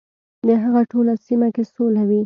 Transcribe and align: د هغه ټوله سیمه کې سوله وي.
د 0.47 0.49
هغه 0.63 0.81
ټوله 0.91 1.13
سیمه 1.25 1.47
کې 1.55 1.63
سوله 1.73 2.03
وي. 2.09 2.19